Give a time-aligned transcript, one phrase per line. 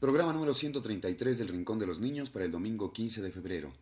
[0.00, 3.72] Programa número 133 del Rincón de los Niños para el domingo 15 de febrero.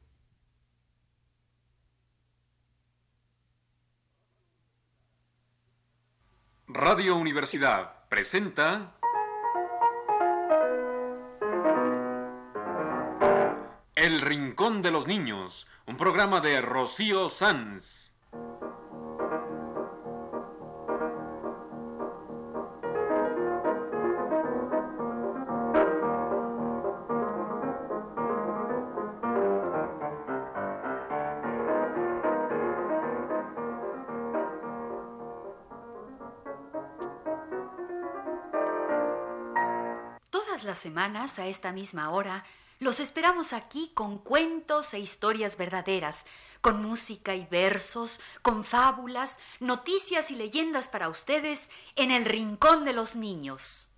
[6.69, 8.97] Radio Universidad presenta
[13.95, 18.11] El Rincón de los Niños, un programa de Rocío Sanz.
[40.87, 42.45] Semanas, a esta misma hora,
[42.79, 46.27] los esperamos aquí con cuentos e historias verdaderas,
[46.61, 52.93] con música y versos, con fábulas, noticias y leyendas para ustedes en el Rincón de
[52.93, 53.89] los Niños.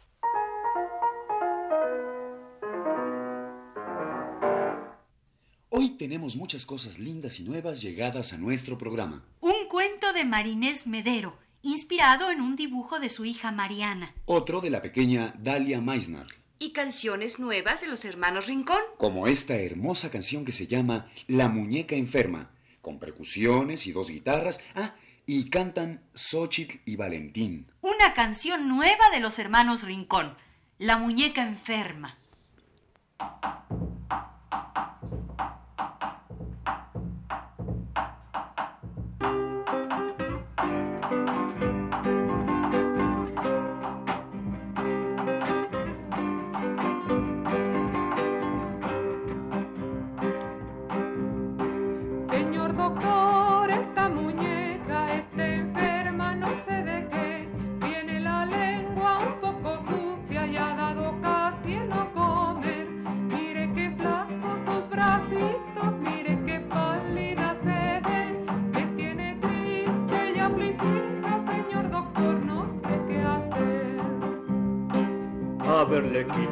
[5.69, 9.27] Hoy tenemos muchas cosas lindas y nuevas llegadas a nuestro programa.
[9.41, 14.15] Un cuento de Marinés Medero, inspirado en un dibujo de su hija Mariana.
[14.25, 16.27] Otro de la pequeña Dalia Meisner,
[16.59, 18.81] y canciones nuevas de los hermanos Rincón.
[18.97, 22.51] como esta hermosa canción que se llama La muñeca enferma,
[22.83, 24.61] con percusiones y dos guitarras.
[24.75, 24.95] Ah,
[25.27, 27.67] y cantan Xochitl y Valentín.
[27.83, 30.37] Una canción nueva de los hermanos Rincón,
[30.79, 32.17] La muñeca enferma.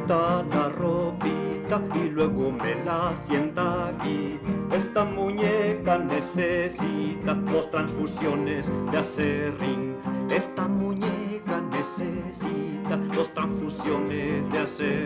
[0.09, 4.39] La ropita y luego me la sienta aquí.
[4.71, 9.97] Esta muñeca necesita dos transfusiones de acerrín.
[10.31, 15.06] Esta muñeca necesita dos transfusiones de acerrín.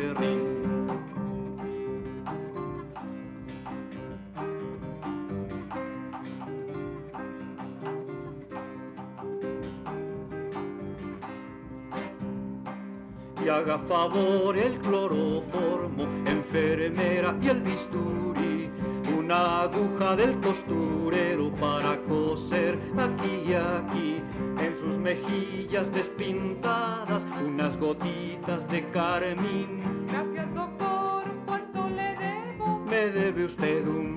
[13.60, 18.71] Haga favor el cloroformo, enfermera y el bisturí,
[19.19, 24.22] una aguja del costurero para coser aquí y aquí,
[24.59, 29.82] en sus mejillas despintadas, unas gotitas de carmín.
[30.09, 32.78] Gracias doctor, ¿cuánto le debo?
[32.88, 34.09] Me debe usted un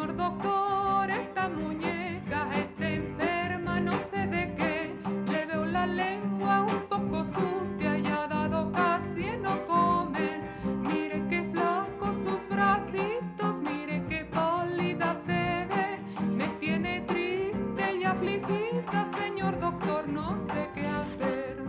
[0.00, 4.94] Señor doctor, esta muñeca está enferma, no sé de qué.
[5.30, 10.40] Le veo la lengua un poco sucia y ha dado casi no comer.
[10.80, 15.98] Mire qué flacos sus bracitos, mire qué pálida se ve.
[16.24, 21.62] Me tiene triste y afligida, señor doctor, no sé qué hacer.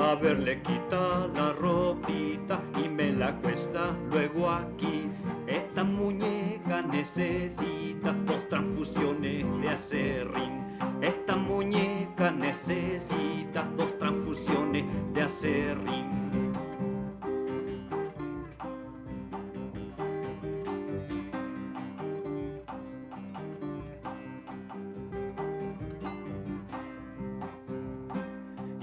[0.00, 4.93] A ver, le quita la ropita y me la cuesta luego aquí.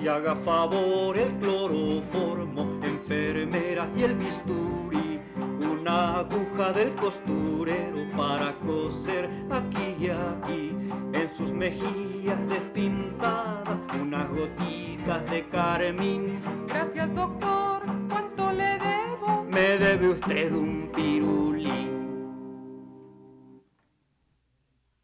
[0.01, 5.19] Y haga favor el cloroformo, enfermera y el bisturí,
[5.59, 10.75] una aguja del costurero para coser aquí y aquí,
[11.13, 16.41] en sus mejillas despintadas, unas gotitas de carmín.
[16.67, 19.43] Gracias doctor, ¿cuánto le debo?
[19.43, 21.89] Me debe usted un pirulí.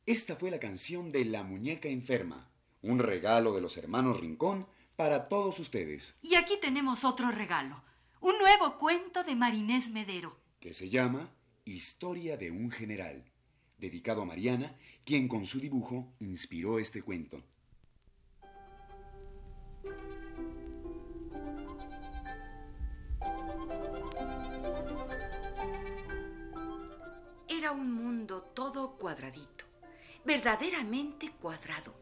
[0.07, 2.49] Esta fue la canción de La muñeca enferma,
[2.81, 4.65] un regalo de los hermanos Rincón
[4.97, 6.17] para todos ustedes.
[6.21, 7.81] Y aquí tenemos otro regalo,
[8.19, 10.35] un nuevo cuento de Marinés Medero.
[10.59, 11.31] Que se llama
[11.63, 13.23] Historia de un general,
[13.77, 17.43] dedicado a Mariana, quien con su dibujo inspiró este cuento.
[27.47, 29.65] Era un mundo todo cuadradito,
[30.25, 31.93] verdaderamente cuadrado,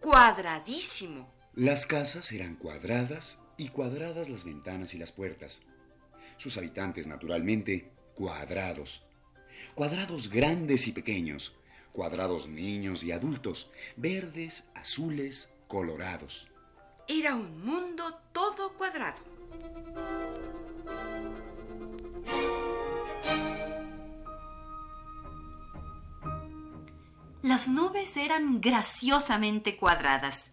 [0.00, 5.62] cuadradísimo las casas eran cuadradas y cuadradas las ventanas y las puertas.
[6.36, 9.02] Sus habitantes, naturalmente, cuadrados.
[9.74, 11.56] Cuadrados grandes y pequeños,
[11.92, 16.48] cuadrados niños y adultos, verdes, azules, colorados.
[17.08, 19.18] Era un mundo todo cuadrado.
[27.42, 30.52] Las nubes eran graciosamente cuadradas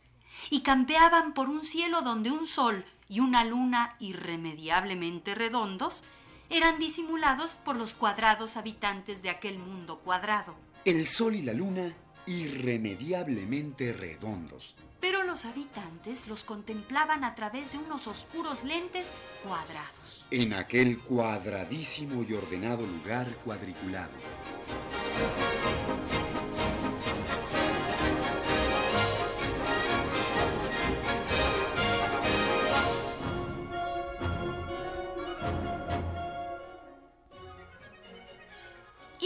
[0.50, 6.04] y campeaban por un cielo donde un sol y una luna irremediablemente redondos
[6.50, 10.56] eran disimulados por los cuadrados habitantes de aquel mundo cuadrado.
[10.86, 11.94] El sol y la luna
[12.26, 14.76] irremediablemente redondos.
[15.00, 19.12] Pero los habitantes los contemplaban a través de unos oscuros lentes
[19.44, 20.26] cuadrados.
[20.32, 24.14] En aquel cuadradísimo y ordenado lugar cuadriculado.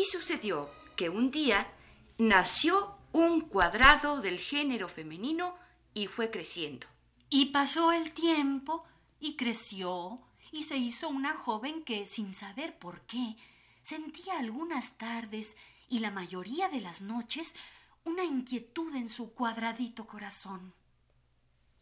[0.10, 1.72] Sucedió que un día
[2.18, 5.56] nació un cuadrado del género femenino
[5.94, 6.88] y fue creciendo.
[7.30, 8.86] Y pasó el tiempo
[9.20, 10.20] y creció
[10.52, 13.36] y se hizo una joven que, sin saber por qué,
[13.82, 15.58] sentía algunas tardes
[15.88, 17.56] y la mayoría de las noches
[18.04, 20.74] una inquietud en su cuadradito corazón.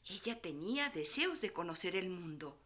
[0.06, 2.57] Ella tenía deseos de conocer el mundo,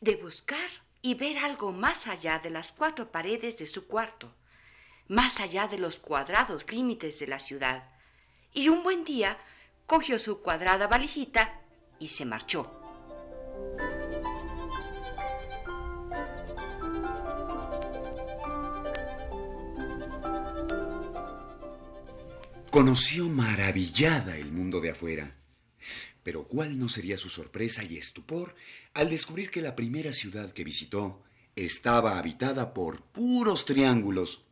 [0.00, 0.68] de buscar
[1.02, 4.34] y ver algo más allá de las cuatro paredes de su cuarto,
[5.10, 7.82] más allá de los cuadrados límites de la ciudad.
[8.54, 9.38] Y un buen día
[9.86, 11.62] cogió su cuadrada valijita
[11.98, 12.70] y se marchó.
[22.70, 25.34] Conoció maravillada el mundo de afuera.
[26.22, 28.54] Pero cuál no sería su sorpresa y estupor
[28.94, 31.24] al descubrir que la primera ciudad que visitó
[31.56, 34.44] estaba habitada por puros triángulos.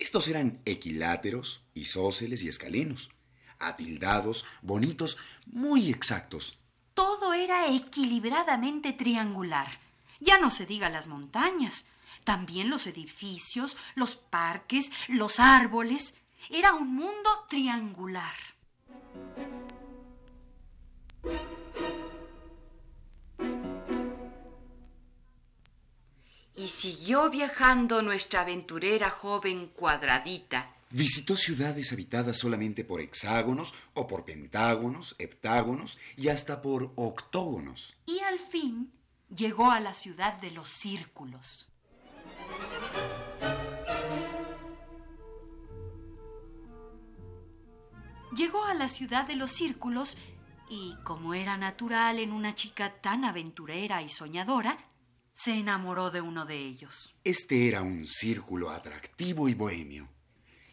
[0.00, 3.10] Estos eran equiláteros, isósceles y escalenos,
[3.58, 6.58] atildados, bonitos, muy exactos.
[6.94, 9.78] Todo era equilibradamente triangular.
[10.18, 11.84] Ya no se diga las montañas,
[12.24, 16.14] también los edificios, los parques, los árboles.
[16.48, 18.34] Era un mundo triangular.
[26.60, 30.74] Y siguió viajando nuestra aventurera joven cuadradita.
[30.90, 37.96] Visitó ciudades habitadas solamente por hexágonos o por pentágonos, heptágonos y hasta por octógonos.
[38.04, 38.92] Y al fin
[39.34, 41.66] llegó a la ciudad de los círculos.
[48.36, 50.18] Llegó a la ciudad de los círculos
[50.68, 54.76] y, como era natural en una chica tan aventurera y soñadora,
[55.42, 57.14] se enamoró de uno de ellos.
[57.24, 60.06] Este era un círculo atractivo y bohemio.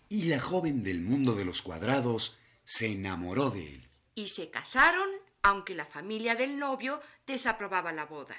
[0.09, 3.89] Y la joven del mundo de los cuadrados se enamoró de él.
[4.13, 5.07] Y se casaron,
[5.41, 8.35] aunque la familia del novio desaprobaba la boda.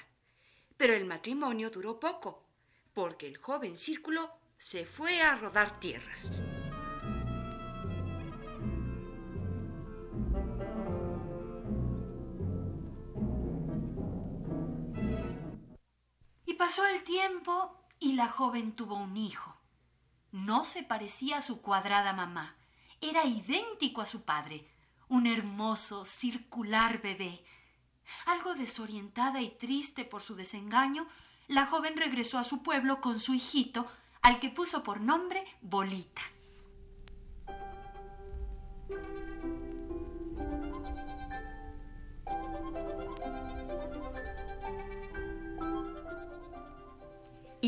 [0.77, 2.45] Pero el matrimonio duró poco,
[2.93, 6.43] porque el joven círculo se fue a rodar tierras.
[16.59, 19.55] Pasó el tiempo y la joven tuvo un hijo.
[20.33, 22.53] No se parecía a su cuadrada mamá,
[22.99, 24.67] era idéntico a su padre,
[25.07, 27.45] un hermoso, circular bebé.
[28.25, 31.07] Algo desorientada y triste por su desengaño,
[31.47, 33.87] la joven regresó a su pueblo con su hijito,
[34.21, 36.23] al que puso por nombre Bolita.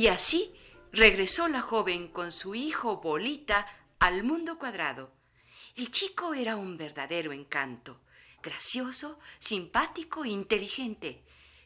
[0.01, 0.51] Y así
[0.91, 3.67] regresó la joven con su hijo Bolita
[3.99, 5.13] al mundo cuadrado.
[5.75, 8.01] El chico era un verdadero encanto,
[8.41, 11.21] gracioso, simpático e inteligente,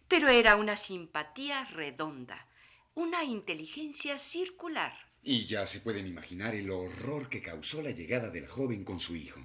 [0.10, 2.46] pero era una simpatía redonda,
[2.94, 4.92] una inteligencia circular.
[5.24, 9.00] Y ya se pueden imaginar el horror que causó la llegada de la joven con
[9.00, 9.40] su hijo.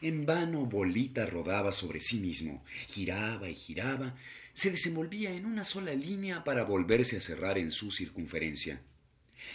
[0.00, 4.16] En vano Bolita rodaba sobre sí mismo, giraba y giraba,
[4.60, 8.82] se desenvolvía en una sola línea para volverse a cerrar en su circunferencia.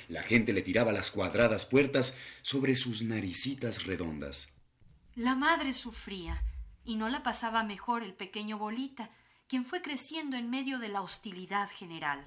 [0.07, 4.49] La gente le tiraba las cuadradas puertas sobre sus naricitas redondas.
[5.13, 6.43] La madre sufría
[6.83, 9.11] y no la pasaba mejor el pequeño Bolita,
[9.47, 12.25] quien fue creciendo en medio de la hostilidad general.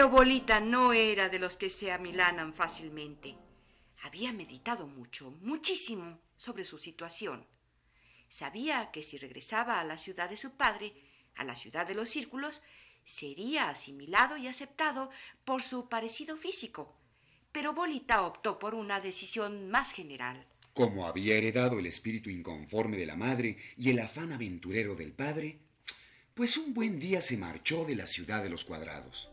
[0.00, 3.36] Pero Bolita no era de los que se amilanan fácilmente.
[4.02, 7.44] Había meditado mucho, muchísimo, sobre su situación.
[8.26, 10.94] Sabía que si regresaba a la ciudad de su padre,
[11.36, 12.62] a la ciudad de los círculos,
[13.04, 15.10] sería asimilado y aceptado
[15.44, 16.96] por su parecido físico.
[17.52, 20.46] Pero Bolita optó por una decisión más general.
[20.72, 25.58] Como había heredado el espíritu inconforme de la madre y el afán aventurero del padre,
[26.32, 29.30] pues un buen día se marchó de la ciudad de los cuadrados.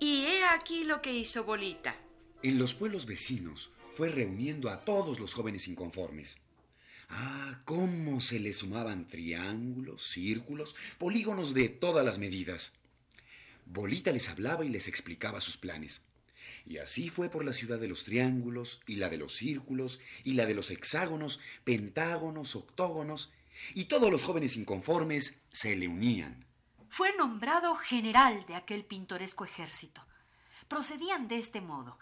[0.00, 1.96] Y he aquí lo que hizo Bolita.
[2.42, 6.38] En los pueblos vecinos fue reuniendo a todos los jóvenes inconformes.
[7.08, 12.72] Ah, cómo se le sumaban triángulos, círculos, polígonos de todas las medidas.
[13.66, 16.02] Bolita les hablaba y les explicaba sus planes.
[16.66, 20.34] Y así fue por la ciudad de los triángulos, y la de los círculos, y
[20.34, 23.32] la de los hexágonos, pentágonos, octógonos,
[23.74, 26.46] y todos los jóvenes inconformes se le unían.
[26.88, 30.06] Fue nombrado general de aquel pintoresco ejército.
[30.68, 31.98] Procedían de este modo.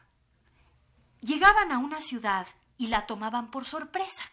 [1.21, 2.47] Llegaban a una ciudad
[2.77, 4.25] y la tomaban por sorpresa.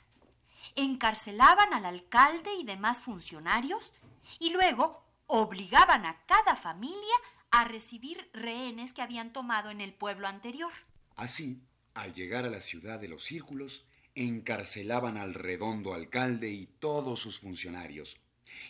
[0.75, 3.93] Encarcelaban al alcalde y demás funcionarios
[4.39, 7.15] y luego obligaban a cada familia
[7.53, 10.71] a recibir rehenes que habían tomado en el pueblo anterior.
[11.15, 11.61] Así,
[11.93, 17.39] al llegar a la ciudad de los círculos, encarcelaban al redondo alcalde y todos sus
[17.39, 18.17] funcionarios.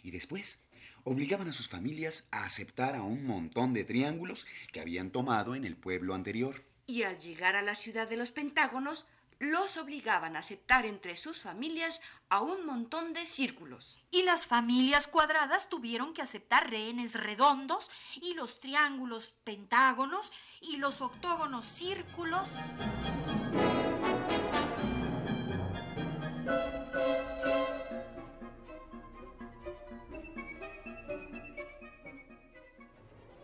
[0.04, 0.62] Y después
[1.06, 5.63] obligaban a sus familias a aceptar a un montón de triángulos que habían tomado en
[5.63, 6.66] el pueblo anterior.
[6.86, 9.06] Y al llegar a la ciudad de los pentágonos,
[9.44, 13.98] los obligaban a aceptar entre sus familias a un montón de círculos.
[14.10, 17.90] Y las familias cuadradas tuvieron que aceptar rehenes redondos
[18.22, 20.32] y los triángulos pentágonos
[20.62, 22.54] y los octógonos círculos.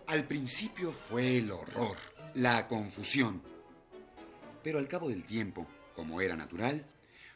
[0.08, 1.98] Al principio fue el horror,
[2.34, 3.44] la confusión.
[4.64, 5.68] Pero al cabo del tiempo,
[6.00, 6.86] como era natural,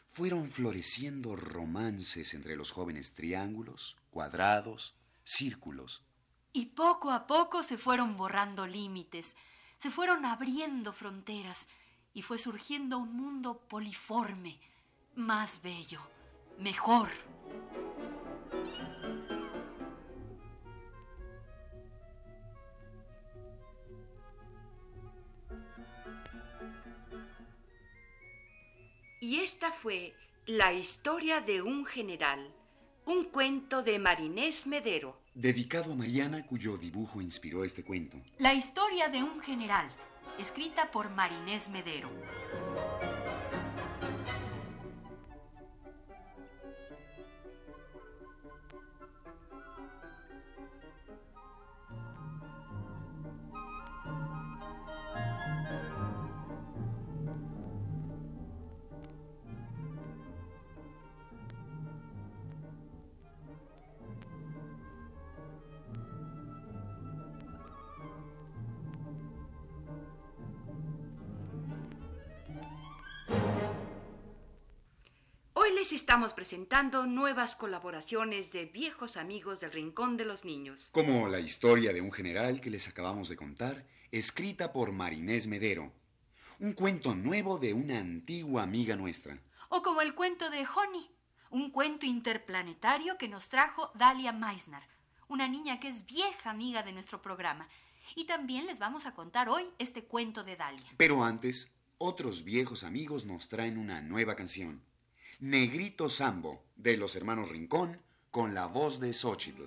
[0.06, 6.02] fueron floreciendo romances entre los jóvenes triángulos, cuadrados, círculos.
[6.54, 9.36] Y poco a poco se fueron borrando límites,
[9.76, 11.68] se fueron abriendo fronteras
[12.14, 14.58] y fue surgiendo un mundo poliforme,
[15.14, 16.00] más bello,
[16.58, 17.10] mejor.
[29.24, 30.12] Y esta fue
[30.44, 32.46] la historia de un general,
[33.06, 35.18] un cuento de Marinés Medero.
[35.32, 38.18] Dedicado a Mariana, cuyo dibujo inspiró este cuento.
[38.36, 39.88] La historia de un general,
[40.38, 42.10] escrita por Marinés Medero.
[75.84, 80.88] Les estamos presentando nuevas colaboraciones de viejos amigos del Rincón de los Niños.
[80.92, 85.92] Como la historia de un general que les acabamos de contar, escrita por Marinés Medero.
[86.58, 89.38] Un cuento nuevo de una antigua amiga nuestra.
[89.68, 91.10] O como el cuento de Honey,
[91.50, 94.84] un cuento interplanetario que nos trajo Dalia Meisner,
[95.28, 97.68] una niña que es vieja amiga de nuestro programa.
[98.16, 100.94] Y también les vamos a contar hoy este cuento de Dalia.
[100.96, 104.82] Pero antes, otros viejos amigos nos traen una nueva canción.
[105.46, 109.64] Negrito Sambo, de los hermanos Rincón, con la voz de Xochitl.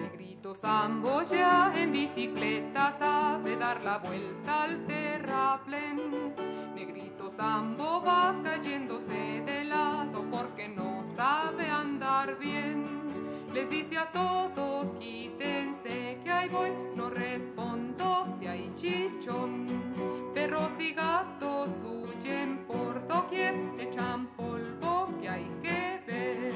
[0.00, 4.85] Negrito Sambo ya en bicicleta sabe dar la vuelta al
[13.96, 20.32] a todos, quítense que ahí voy, no respondo si hay chichón.
[20.34, 26.54] Perros y gatos huyen por doquier, echan polvo que hay que ver.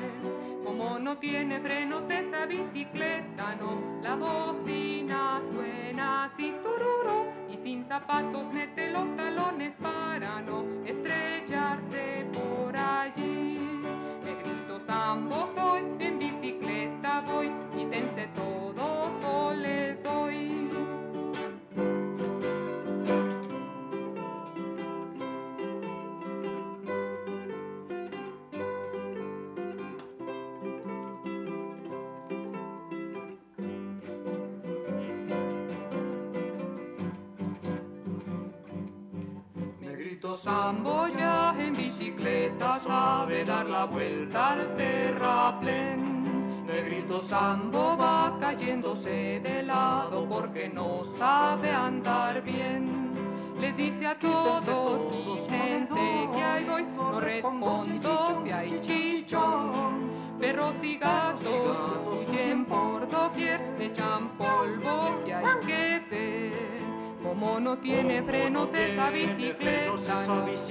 [0.65, 8.53] Como no tiene frenos esa bicicleta, no, la bocina suena así tururo y sin zapatos
[8.53, 10.80] mete los talones para no
[40.21, 46.67] Negrito Sambo ya en bicicleta sabe dar la vuelta al terraplén.
[46.67, 53.15] Negrito Sambo va cayéndose de lado porque no sabe andar bien.
[53.62, 60.11] Les dice a todos, quítense que ahí voy, no respondo si hay chichón.
[60.39, 61.79] Perros y gatos
[62.29, 66.80] huyen por doquier, echan polvo que hay que ver.
[67.41, 70.27] Como no tiene frenos esa bicicleta,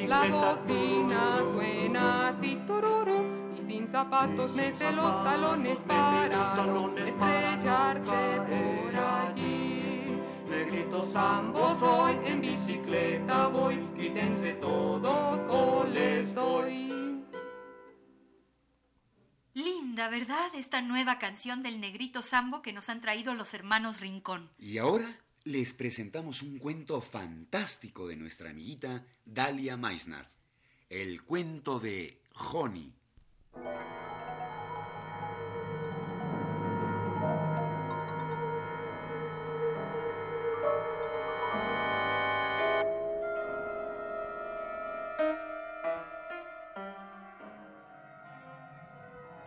[0.07, 6.27] la bocina suena así tururú y sin zapatos mete los talones para
[7.07, 10.15] estrellarse por allí.
[10.47, 17.23] Negrito sambo soy, en bicicleta voy, quítense todos o les doy.
[19.55, 20.53] Linda, ¿verdad?
[20.53, 24.51] Esta nueva canción del negrito sambo que nos han traído los hermanos Rincón.
[24.59, 30.27] Y ahora les presentamos un cuento fantástico de nuestra amiguita Dalia Meisner.
[30.89, 32.93] El cuento de Honey.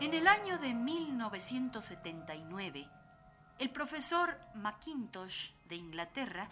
[0.01, 2.89] En el año de 1979,
[3.63, 6.49] el profesor Mackintosh de Inglaterra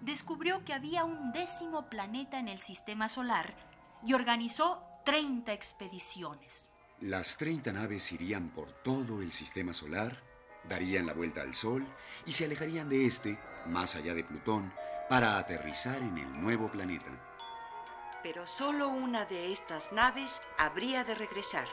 [0.00, 3.54] descubrió que había un décimo planeta en el sistema solar
[4.04, 6.68] y organizó 30 expediciones.
[7.00, 10.20] Las 30 naves irían por todo el sistema solar,
[10.68, 11.86] darían la vuelta al Sol
[12.26, 14.72] y se alejarían de este, más allá de Plutón,
[15.08, 17.06] para aterrizar en el nuevo planeta.
[18.24, 21.68] Pero solo una de estas naves habría de regresar.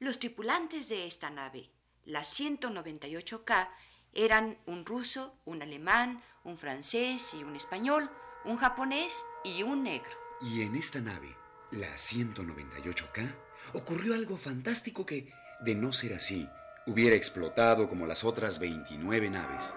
[0.00, 1.68] Los tripulantes de esta nave,
[2.06, 3.68] la 198K,
[4.14, 8.10] eran un ruso, un alemán, un francés y un español,
[8.46, 10.10] un japonés y un negro.
[10.40, 11.36] Y en esta nave,
[11.70, 13.30] la 198K,
[13.74, 16.48] ocurrió algo fantástico que, de no ser así,
[16.86, 19.74] hubiera explotado como las otras 29 naves.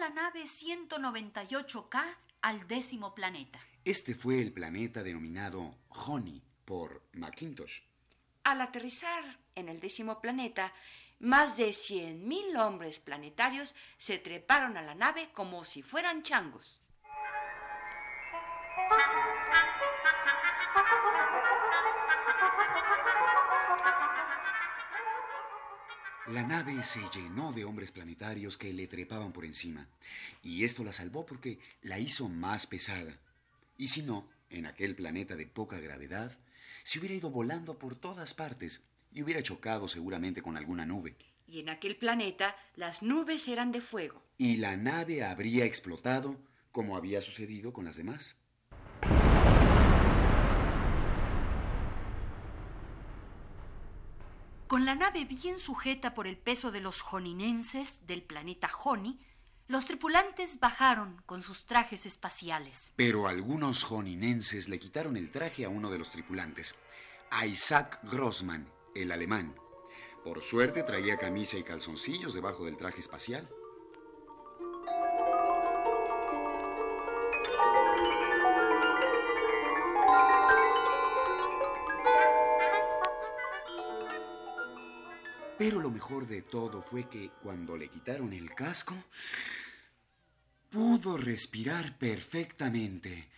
[0.00, 2.02] La nave 198K
[2.40, 3.60] al décimo planeta.
[3.84, 7.80] Este fue el planeta denominado Honey por Mackintosh.
[8.44, 10.72] Al aterrizar en el décimo planeta,
[11.18, 16.80] más de 100.000 hombres planetarios se treparon a la nave como si fueran changos.
[26.32, 29.88] La nave se llenó de hombres planetarios que le trepaban por encima,
[30.44, 33.18] y esto la salvó porque la hizo más pesada.
[33.76, 36.38] Y si no, en aquel planeta de poca gravedad,
[36.84, 41.16] se hubiera ido volando por todas partes y hubiera chocado seguramente con alguna nube.
[41.48, 44.22] Y en aquel planeta las nubes eran de fuego.
[44.38, 46.36] Y la nave habría explotado
[46.70, 48.36] como había sucedido con las demás.
[54.70, 59.18] Con la nave bien sujeta por el peso de los joninenses del planeta Joni,
[59.66, 62.92] los tripulantes bajaron con sus trajes espaciales.
[62.94, 66.76] Pero algunos joninenses le quitaron el traje a uno de los tripulantes,
[67.32, 69.56] a Isaac Grossman, el alemán.
[70.22, 73.50] Por suerte traía camisa y calzoncillos debajo del traje espacial.
[85.60, 88.94] Pero lo mejor de todo fue que cuando le quitaron el casco,
[90.70, 93.28] pudo respirar perfectamente.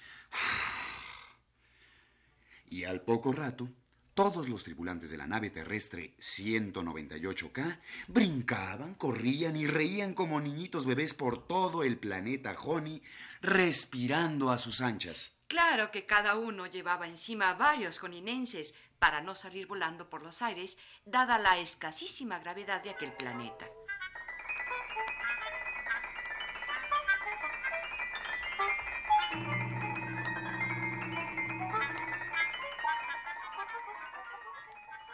[2.70, 3.68] Y al poco rato,
[4.14, 11.14] todos los tripulantes de la nave terrestre 198K brincaban, corrían y reían como niñitos bebés
[11.14, 13.02] por todo el planeta Honey,
[13.40, 15.32] respirando a sus anchas.
[15.48, 20.79] Claro que cada uno llevaba encima varios joninenses para no salir volando por los aires,
[21.05, 23.67] dada la escasísima gravedad de aquel planeta.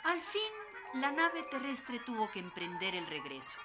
[0.04, 0.42] Al fin,
[0.92, 3.58] la nave terrestre tuvo que emprender el regreso.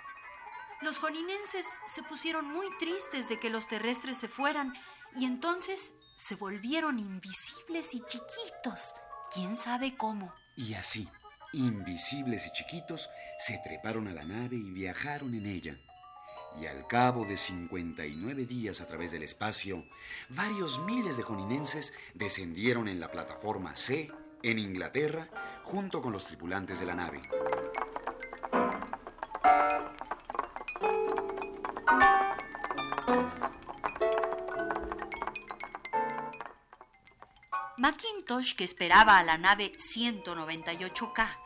[0.80, 4.74] Los joninenses se pusieron muy tristes de que los terrestres se fueran
[5.18, 8.94] y entonces se volvieron invisibles y chiquitos
[9.34, 10.32] ¿Quién sabe cómo?
[10.56, 11.10] Y así,
[11.54, 15.80] invisibles y chiquitos, se treparon a la nave y viajaron en ella.
[16.62, 19.86] Y al cabo de 59 días a través del espacio,
[20.30, 24.12] varios miles de joninenses descendieron en la plataforma C
[24.44, 25.30] en Inglaterra
[25.64, 27.24] junto con los tripulantes de la nave.
[38.34, 41.38] Macintosh, que esperaba a la nave 198K,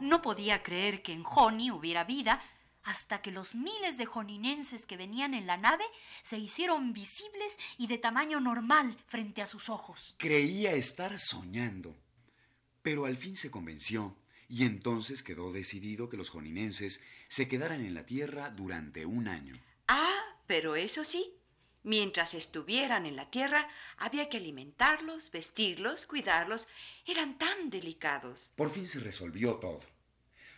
[0.00, 2.42] no podía creer que en Joni hubiera vida
[2.84, 5.84] hasta que los miles de joninenses que venían en la nave
[6.22, 10.14] se hicieron visibles y de tamaño normal frente a sus ojos.
[10.18, 11.96] Creía estar soñando,
[12.82, 14.16] pero al fin se convenció
[14.48, 19.60] y entonces quedó decidido que los joninenses se quedaran en la Tierra durante un año.
[19.88, 21.37] Ah, pero eso sí,
[21.88, 26.68] mientras estuvieran en la tierra había que alimentarlos, vestirlos, cuidarlos.
[27.06, 28.52] Eran tan delicados.
[28.54, 29.80] Por fin se resolvió todo.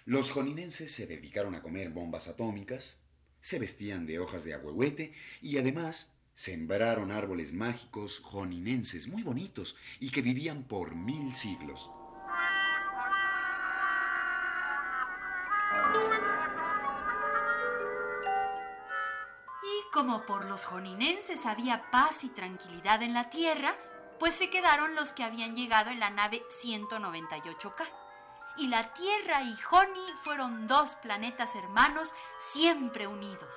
[0.05, 2.99] Los joninenses se dedicaron a comer bombas atómicas,
[3.40, 10.11] se vestían de hojas de ahuehuete y además sembraron árboles mágicos joninenses muy bonitos y
[10.11, 11.90] que vivían por mil siglos.
[20.11, 23.77] Como por los joninenses había paz y tranquilidad en la tierra,
[24.18, 27.87] pues se quedaron los que habían llegado en la nave 198K.
[28.57, 33.55] Y la Tierra y Joni fueron dos planetas hermanos siempre unidos.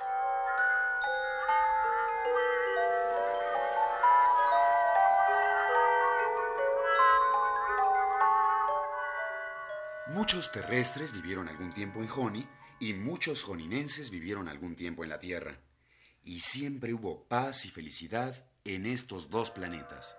[10.06, 12.48] Muchos terrestres vivieron algún tiempo en Joni
[12.80, 15.58] y muchos joninenses vivieron algún tiempo en la Tierra.
[16.24, 20.18] Y siempre hubo paz y felicidad en estos dos planetas.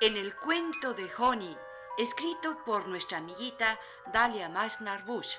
[0.00, 1.56] En el cuento de Joni,
[1.96, 3.78] escrito por nuestra amiguita
[4.12, 5.36] Dalia Masnar Bush.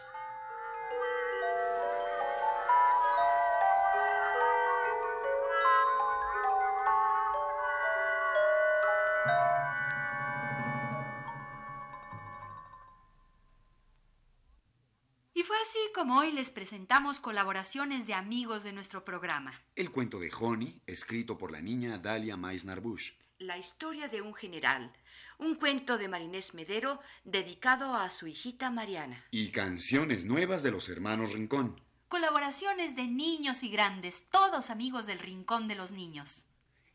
[16.03, 19.53] Como hoy les presentamos colaboraciones de amigos de nuestro programa.
[19.73, 23.13] El cuento de Joni, escrito por la niña Dalia Meisner Bush.
[23.39, 24.91] La historia de un general,
[25.39, 29.23] un cuento de Marinés Medero dedicado a su hijita Mariana.
[29.31, 31.79] Y canciones nuevas de los hermanos Rincón.
[32.09, 36.47] Colaboraciones de niños y grandes, todos amigos del Rincón de los Niños.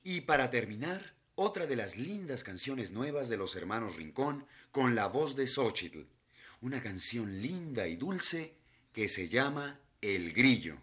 [0.05, 5.07] Y para terminar, otra de las lindas canciones nuevas de los hermanos Rincón con la
[5.07, 6.03] voz de Xochitl.
[6.61, 8.58] Una canción linda y dulce
[8.98, 10.74] que se llama El Grillo.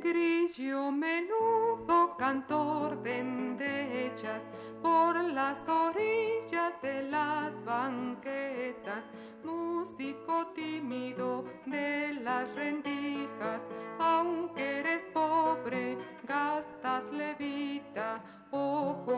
[0.00, 4.44] Grillo menudo, cantor de endechas,
[4.80, 9.02] por las orillas de las banquetas,
[9.42, 13.62] músico tímido de las rendijas,
[13.98, 18.22] aunque eres pobre, gastas levita,
[18.52, 19.17] ojos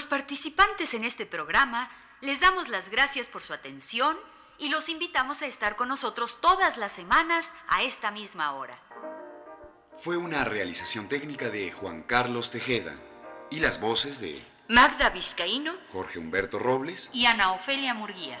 [0.00, 1.90] Los participantes en este programa
[2.22, 4.16] les damos las gracias por su atención
[4.56, 8.78] y los invitamos a estar con nosotros todas las semanas a esta misma hora.
[9.98, 12.96] Fue una realización técnica de Juan Carlos Tejeda
[13.50, 18.40] y las voces de Magda Vizcaíno Jorge Humberto Robles Y Ana Ofelia Murguía.